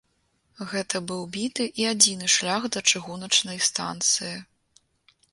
Гэта 0.69 0.99
быў 1.09 1.19
біты 1.35 1.65
і 1.81 1.85
адзіны 1.89 2.29
шлях 2.35 2.65
да 2.75 2.79
чыгуначнай 2.93 3.61
станцыі. 3.67 4.33